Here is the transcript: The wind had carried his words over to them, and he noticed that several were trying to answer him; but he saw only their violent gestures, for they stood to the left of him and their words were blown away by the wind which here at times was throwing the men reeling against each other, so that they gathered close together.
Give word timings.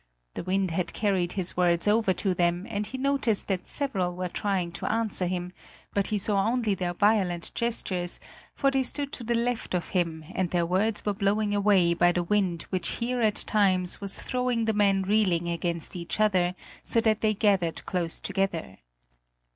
The 0.33 0.43
wind 0.43 0.71
had 0.71 0.93
carried 0.93 1.33
his 1.33 1.55
words 1.55 1.87
over 1.87 2.11
to 2.11 2.33
them, 2.33 2.65
and 2.67 2.87
he 2.87 2.97
noticed 2.97 3.47
that 3.49 3.67
several 3.67 4.15
were 4.15 4.29
trying 4.29 4.71
to 4.71 4.91
answer 4.91 5.27
him; 5.27 5.53
but 5.93 6.07
he 6.07 6.17
saw 6.17 6.47
only 6.47 6.73
their 6.73 6.95
violent 6.95 7.51
gestures, 7.53 8.19
for 8.55 8.71
they 8.71 8.81
stood 8.81 9.13
to 9.13 9.23
the 9.23 9.35
left 9.35 9.75
of 9.75 9.89
him 9.89 10.25
and 10.33 10.49
their 10.49 10.65
words 10.65 11.05
were 11.05 11.13
blown 11.13 11.53
away 11.53 11.93
by 11.93 12.11
the 12.11 12.23
wind 12.23 12.63
which 12.71 12.87
here 12.93 13.21
at 13.21 13.35
times 13.45 14.01
was 14.01 14.15
throwing 14.19 14.65
the 14.65 14.73
men 14.73 15.03
reeling 15.03 15.47
against 15.47 15.95
each 15.95 16.19
other, 16.19 16.55
so 16.81 16.99
that 16.99 17.21
they 17.21 17.35
gathered 17.35 17.85
close 17.85 18.19
together. 18.19 18.79